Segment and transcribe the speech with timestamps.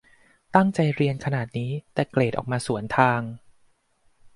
[0.55, 3.21] ตั้งใจเรียนขนาดนี้ แต่เกรดออกมาสวนทาง